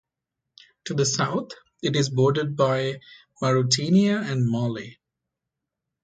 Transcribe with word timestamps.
To 0.85 0.95
the 0.95 1.05
south, 1.05 1.51
it 1.83 1.95
is 1.95 2.09
bordered 2.09 2.55
by 2.55 3.01
Mauritania 3.39 4.17
and 4.17 4.49
Mali. 4.49 4.97